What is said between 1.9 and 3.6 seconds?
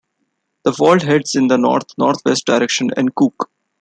north west direction in Cook.